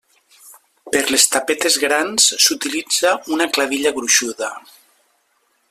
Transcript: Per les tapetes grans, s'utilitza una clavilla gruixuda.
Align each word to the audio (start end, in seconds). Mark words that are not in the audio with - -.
Per 0.95 1.01
les 1.15 1.25
tapetes 1.33 1.77
grans, 1.83 2.31
s'utilitza 2.47 3.13
una 3.37 3.49
clavilla 3.59 3.93
gruixuda. 3.99 4.51